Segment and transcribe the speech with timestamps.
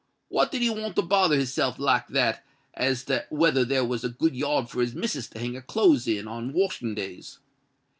[0.29, 4.03] What did he want to bother his self like that as to whether there was
[4.03, 7.37] a good yard for his missus to hang her clothes in on washing days?